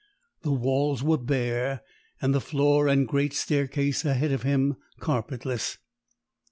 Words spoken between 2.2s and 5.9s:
the floor and great staircase ahead of him carpetless.